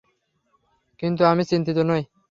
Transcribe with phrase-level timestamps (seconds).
[0.99, 2.03] কিন্তু আমি চিন্তিত নই।